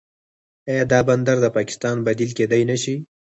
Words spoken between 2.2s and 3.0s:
کیدی نشي؟